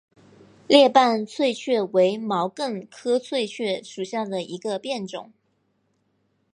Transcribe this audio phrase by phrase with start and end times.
[0.67, 5.31] 裂瓣翠雀为毛茛科翠雀属下的一个变种。